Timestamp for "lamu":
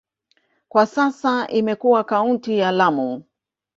2.71-3.23